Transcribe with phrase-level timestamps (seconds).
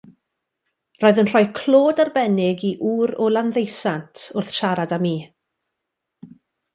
[1.01, 5.13] Roedd yn rhoi clod arbennig i ŵr o Landdeusant, wrth siarad â mi.